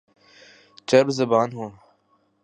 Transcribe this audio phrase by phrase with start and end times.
[0.87, 1.71] چرب زبان ہوں